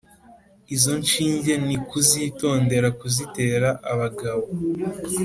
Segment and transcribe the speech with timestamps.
[0.75, 4.45] izo nshinge ni kuzitondera kuzitera abagabo